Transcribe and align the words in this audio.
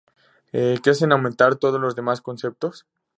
que 0.81 0.89
hacen 0.89 1.11
aumentar 1.11 1.57
todos 1.57 1.79
los 1.79 1.95
demás 1.95 2.21
conceptos 2.21 2.87